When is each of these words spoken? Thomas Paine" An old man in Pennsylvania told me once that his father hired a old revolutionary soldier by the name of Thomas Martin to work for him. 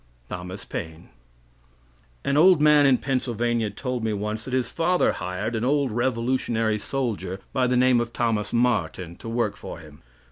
Thomas 0.31 0.65
Paine" 0.65 1.09
An 2.25 2.35
old 2.35 2.59
man 2.59 2.87
in 2.87 2.97
Pennsylvania 2.97 3.69
told 3.69 4.03
me 4.03 4.13
once 4.13 4.45
that 4.45 4.51
his 4.55 4.71
father 4.71 5.11
hired 5.11 5.55
a 5.55 5.63
old 5.63 5.91
revolutionary 5.91 6.79
soldier 6.79 7.39
by 7.53 7.67
the 7.67 7.77
name 7.77 8.01
of 8.01 8.11
Thomas 8.11 8.51
Martin 8.51 9.15
to 9.17 9.29
work 9.29 9.55
for 9.55 9.77
him. 9.77 10.01